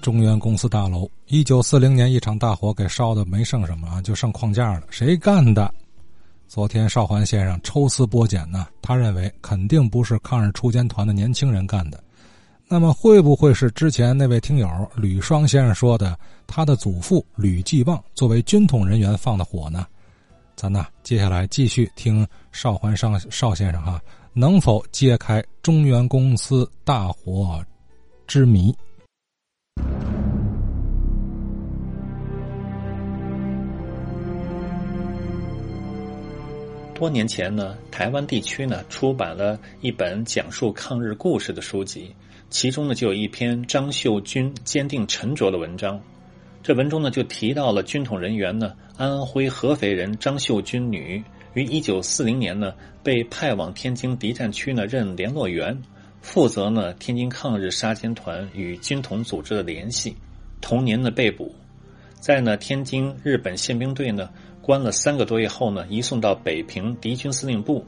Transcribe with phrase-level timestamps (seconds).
[0.00, 4.82] 中原公司大楼，一九四零年一场大火给烧的没剩什么啊，就剩框架了。
[4.90, 5.72] 谁干的？
[6.46, 12.02] 昨天邵环先生抽丝剥茧呢，他认为肯定不是抗日锄奸团的年轻人干的。
[12.66, 19.86] 那么会不会是之前那位听友吕双先生说的，他的祖父吕继旺作为军统人员放的火呢？
[20.56, 24.00] 咱呢，接下来继续听邵环上邵先生哈，
[24.32, 27.64] 能否揭开中原公司大火
[28.26, 28.74] 之谜？
[36.94, 42.12] 多年前呢，台湾地区呢出版了一本讲述抗日故事的书籍，
[42.50, 46.00] 其中呢就有一篇张秀军坚定沉着的文章。
[46.60, 51.22] 这文中呢就提到了军统人员呢，安徽合肥人张秀军女
[51.54, 52.74] 于一九四零年呢
[53.04, 55.80] 被派往天津敌占区呢任联络员，
[56.20, 60.16] 负责呢天津抗日杀奸团与军统组织的联系。
[60.60, 61.54] 同年呢被捕，
[62.20, 64.28] 在呢天津日本宪兵队呢
[64.60, 67.84] 关了三个多月后呢移送到北平敌军司令部，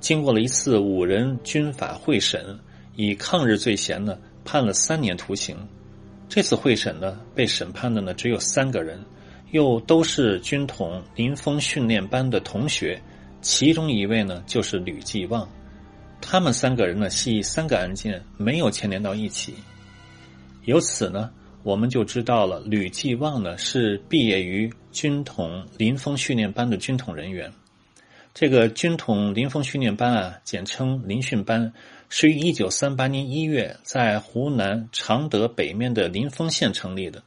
[0.00, 2.58] 经过了一次五人军法会审，
[2.96, 5.56] 以抗日罪嫌呢判了三年徒刑。
[6.28, 9.00] 这次会审呢，被审判的呢只有三个人，
[9.50, 13.00] 又都是军统林峰训练班的同学，
[13.40, 15.48] 其中一位呢就是吕继旺，
[16.20, 19.54] 他们三个人呢系三个案件没有牵连到一起，
[20.64, 21.30] 由此呢
[21.62, 27.52] 我们就知道了吕继旺呢是毕业于军统林峰训练班的军统人员，
[28.34, 31.72] 这个军统林峰训练班啊，简称林训班。
[32.10, 37.22] 是于一九三八年一月在湖南常德北面的临丰县成立的，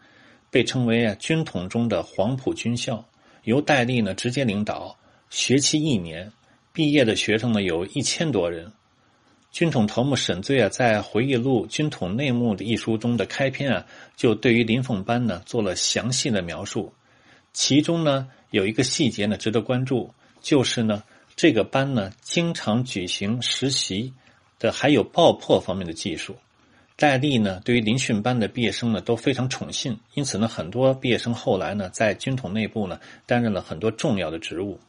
[0.50, 3.06] 被称为啊军统中的黄埔军校，
[3.44, 4.98] 由戴笠呢直接领导，
[5.30, 6.32] 学期一年，
[6.74, 8.72] 毕业的学生呢有一千多人。
[9.52, 13.86] 军统头目沈醉啊在回忆录《军统内幕》的一书中的开篇啊，
[14.16, 16.94] 就对于林凤班呢做了详细的描述，
[17.54, 21.04] 其中呢有一个细节呢值得关注，就是呢
[21.36, 24.14] 这个班呢经常举行实习。
[24.58, 26.36] 的还有爆破方面的技术，
[26.96, 34.80] 戴笠呢对于林训班的毕业生呢都非常宠信，因此呢很多毕业生后来呢在军统内部呢担任了很多重要的职务。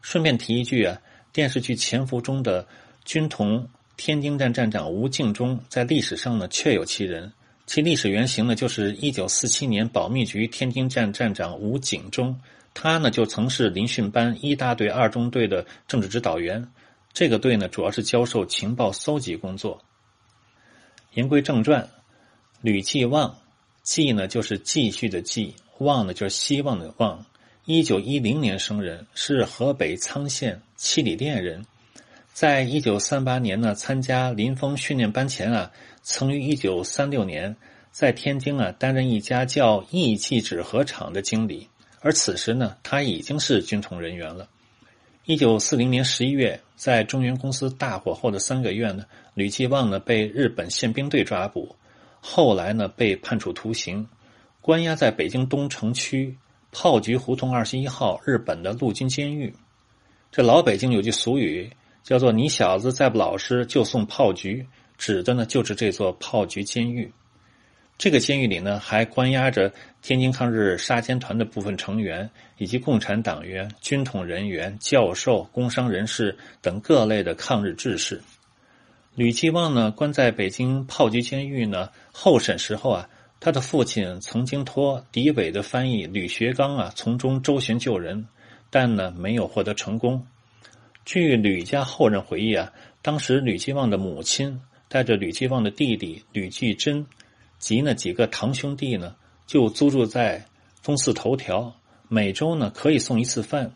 [0.00, 0.96] 顺便提一句啊，
[1.32, 2.64] 电视剧《潜伏》中的
[3.04, 7.32] 军统天津站站长吴敬中在历史上呢确有其人，
[7.66, 12.40] 其历史原型呢就是一九四七年保密局天津站站长吴景中，
[12.72, 16.66] 他呢就曾是林训班一大队二中队的政治指导员。
[17.12, 19.80] 这个队呢，主要是教授情报搜集工作。
[21.12, 21.88] 言归正传，
[22.60, 23.36] 吕继旺，
[23.82, 27.24] 继呢就是继续的继，旺呢就是希望的旺。
[27.66, 31.64] 一九一零年生人，是河北沧县七里店人。
[32.34, 35.70] 在一九三八年呢，参加林峰训练班前啊，
[36.02, 37.54] 曾于一九三六年
[37.92, 41.68] 在天津啊担任一家叫义气纸盒厂的经理，
[42.00, 44.48] 而此时呢，他已经是军统人员了。
[45.26, 51.76] 一九四零年十一月，在中原公司大火后的三个月呢，吕继旺呢被日本宪兵队抓捕，
[52.18, 54.04] 后来呢被判处徒刑，
[54.60, 56.36] 关押在北京东城区
[56.72, 59.54] 炮局胡同二十一号日本的陆军监狱。
[60.32, 61.70] 这老北京有句俗语，
[62.04, 64.64] 叫做“你小子再不老实，就送炮局”，
[64.96, 67.10] 指的呢就是这座炮局监狱。
[67.96, 69.72] 这个监狱里呢，还关押着
[70.02, 72.28] 天津抗日杀奸团的部分成员，
[72.58, 78.20] 以及共产党员、军统人员、教授、工商人士等各类的抗日志士。
[79.14, 88.26] 吕继旺呢，关在北京炮局监狱呢，候审时候啊，他的父亲曾经托敌伪的翻译吕学刚啊，从中周旋救人，
[88.70, 90.26] 但呢，没有获得成功。
[91.04, 92.72] 据吕家后人回忆啊，
[93.02, 97.06] 当时吕继旺的母亲带着吕继旺的弟弟吕继珍。
[97.56, 99.14] 及那几个堂兄弟呢，
[99.46, 100.44] 就租住在
[100.82, 101.74] 东四头条，
[102.08, 103.72] 每周呢可以送一次饭，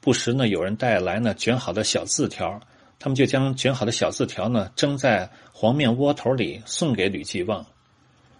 [0.00, 2.58] 不时呢有人带来呢卷好的小字条，
[2.98, 7.64] 他们就将卷好的小字条呢蒸在黄面窝头里送给吕继旺。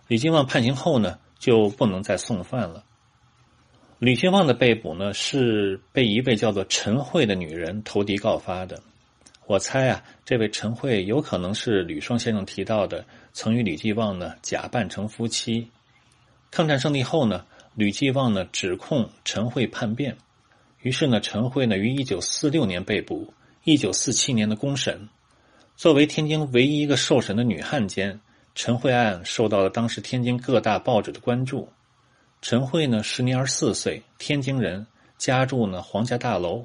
[0.08, 2.82] 吕继旺判刑后呢就不能再送饭了。
[3.98, 8.80] 吕继旺的被捕呢是被一位叫做陈慧的女人投敌告发的。
[9.46, 15.68] 我猜啊，这位陈慧有可能是吕双先生提到的，曾与吕继旺呢假扮成夫妻。
[16.50, 20.16] 抗战胜利后呢，吕继旺呢指控陈慧叛变，
[20.82, 23.34] 于是呢，陈慧呢于一九四六年被捕，
[23.64, 25.08] 一九四七年的公审。
[25.74, 28.20] 作为天津唯一一个受审的女汉奸，
[28.54, 31.68] 陈慧案受到了当时天津各大报纸的关注。
[32.40, 34.86] 陈慧呢时年二十四岁，天津人，
[35.16, 36.64] 家住呢皇家大楼。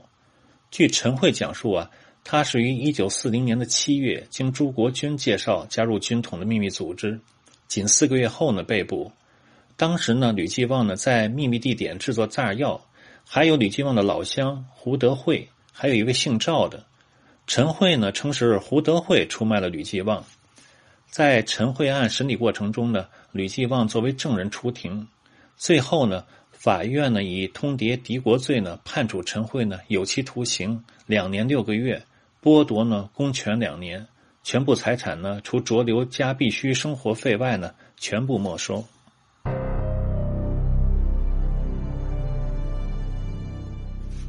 [0.70, 1.90] 据陈慧讲述啊。
[2.26, 7.20] 他是于一九四零年的七月，经朱国军介绍加入军统的秘密组织，
[7.68, 9.12] 仅四个月后呢被捕。
[9.76, 12.80] 当时呢，吕继旺呢在秘密地点制作炸药，
[13.26, 16.86] 还有吕继旺的老乡胡德惠，还有一位姓赵的
[17.46, 20.24] 陈慧呢，称是胡德惠出卖了吕继旺。
[21.10, 25.06] 在陈慧案审理过程中呢，吕继旺作为证人出庭，
[25.56, 32.04] 最后呢，法院呢以通敌敌国罪呢判处陈慧呢有期徒刑两年六个月，
[32.42, 34.06] 剥夺呢公权两年，
[34.44, 38.84] 全部财产呢除酌留家必须生活费外呢全部没收。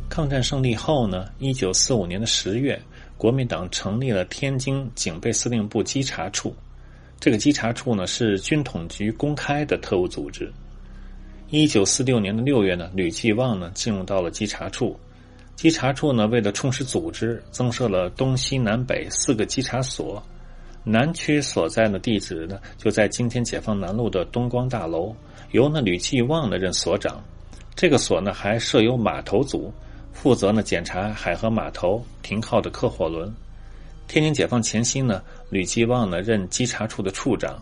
[0.09, 2.81] 抗战胜利后呢，一九四五年的十月，
[3.17, 6.55] 国民党成立了天津警备司令部稽查处。
[7.19, 10.53] 这个稽查处呢是军统局公开的特务组织。
[11.50, 14.99] 一九四六年的六月呢，吕继旺呢进入到了稽查处。
[15.55, 20.20] 稽查处呢为了充实组织，增设了东西南北四个稽查所。
[20.82, 25.14] 南区所在的地址呢就在今天解放南路的东光大楼，
[25.52, 27.23] 由呢吕继旺呢任所长。
[27.76, 29.73] 这个所呢还设有码头组。
[30.12, 33.32] 负责呢检查海河码头停靠的客货轮。
[34.06, 37.61] 天津解放前夕呢，吕继旺呢任稽查处的处长。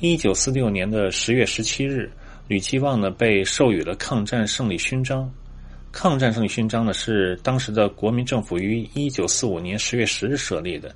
[0.00, 2.08] 一九四六年的十月十七日，
[2.48, 5.30] 吕其旺呢被授予了抗战胜利勋章。
[5.92, 10.90] 抗战胜利勋章呢是当时的国民政府于一九四五年十月十日设立的，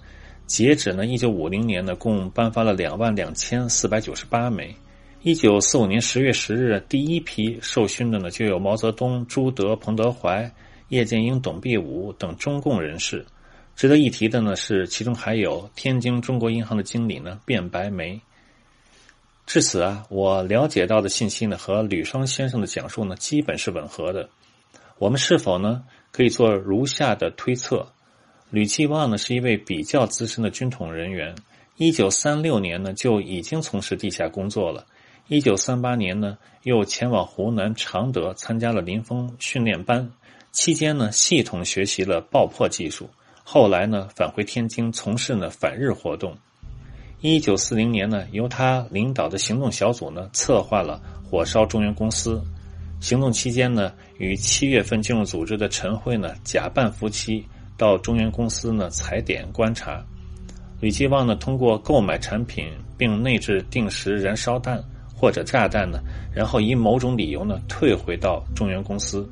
[0.46, 4.74] 截止呢一九五零年呢共颁发了两万两千四百九十八枚。
[5.20, 10.50] 一九四五年十月十日，第一批受勋的呢，就有毛泽东、朱德、彭德怀、
[10.88, 13.24] 叶剑英、董必武等中共人士。
[13.76, 18.18] 值得一提的呢是，其中还有天津中国银行的经理呢卞白梅。
[19.46, 24.28] 至此啊，我了解到的信息呢和吕双先生的讲述呢基本是吻合的。
[24.98, 27.86] 我们是否呢可以做如下的推测：
[28.50, 31.34] 吕继旺呢是一位比较资深的军统人员，
[31.76, 34.86] 一九三六年呢就已经从事地下工作了。
[35.28, 40.10] 一九三八年呢，又前往湖南常德参加了林峰训练班，
[40.50, 43.08] 期间呢，系统学习了爆破技术。
[43.44, 46.36] 后来呢，返回天津从事呢反日活动。
[47.22, 52.42] 一九四零年呢，由他领导的行动小组呢，策划了火烧中原公司。
[53.00, 57.46] 行动期间呢，与七月份进入组织的陈慧呢，假扮夫妻
[57.76, 60.04] 到中原公司呢踩点观察。
[60.80, 62.66] 吕继旺呢，通过购买产品
[62.98, 64.82] 并内置定时燃烧弹。
[65.14, 66.00] 或者炸弹呢？
[66.34, 69.24] 然后以某种理由呢退回到中原公司。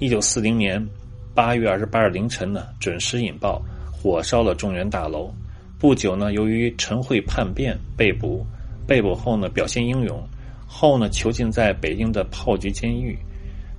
[0.00, 0.84] 一九四零年
[1.32, 3.62] 八月二十八日凌晨呢准时引爆，
[3.92, 5.32] 火烧了中原大楼。
[5.78, 8.44] 不久呢，由于陈惠叛变被捕，
[8.84, 10.20] 被捕后呢表现英勇，
[10.66, 13.16] 后呢囚禁在北京的炮局监狱。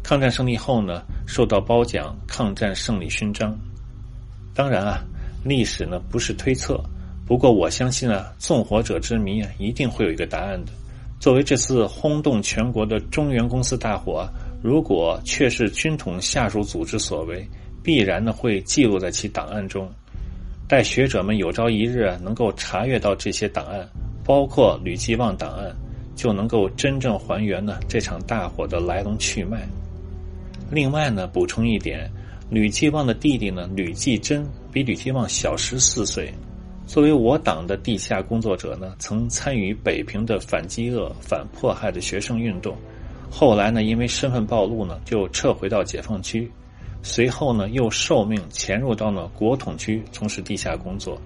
[0.01, 3.54] 抗战胜利后呢受到褒奖抗战胜利勋章。
[4.56, 5.04] 当然啊，
[5.44, 6.81] 历史呢不是推测，
[7.28, 10.72] 不过我相信啊，纵火者之谜啊一定会有一个答案的。
[11.19, 14.25] 作为这次轰动全国的中原公司大火，
[14.63, 17.46] 如果确是军统下属组织所为，
[17.84, 19.92] 必然呢会记录在其档案中。
[20.69, 23.89] 待学者们有朝一日能够查阅到这些档案，
[24.24, 25.75] 包括吕继旺档案，
[26.16, 29.68] 就能够真正还原呢这场大火的来龙去脉。
[30.69, 32.07] 另外呢，补充一点，
[32.51, 36.31] 吕继旺的弟弟呢吕继珍比吕继旺小十四岁。
[36.86, 42.77] 作为我党的地下工作者呢，曾参与北平的反饥饿、反迫害的学生运动，
[43.27, 46.48] 后来呢，因为身份暴露呢，就撤回到解放区，
[47.01, 51.20] 随后呢，又受命潜入到了国统区从事地下工作。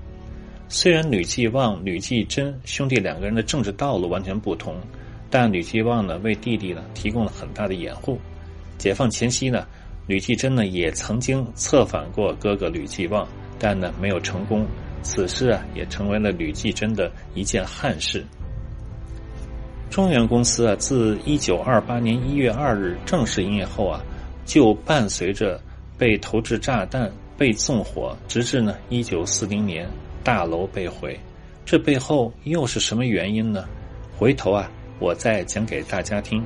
[0.70, 4.76] 虽然吕继旺、吕继珍兄弟两个人的政治道路完全不同，
[5.30, 8.20] 但吕继旺呢，为弟弟呢提供了很大的掩护。
[8.78, 9.68] 解放前夕呢，
[10.08, 13.28] 吕继珍呢也曾经策反过哥哥吕继旺，
[13.60, 14.66] 但呢没有成功。
[15.02, 18.26] 此事啊，也成为了吕继珍的一件憾事。
[19.90, 24.02] 中原公司啊，自一九二八年一月二日正式营业后啊，
[24.46, 25.60] 就伴随着
[25.98, 29.88] 被投掷炸弹、被纵火，直至呢一九四零年
[30.24, 31.20] 大楼被毁。
[31.66, 33.66] 这背后又是什么原因呢？
[34.18, 34.70] 回头啊，
[35.00, 36.44] 我再讲给大家听。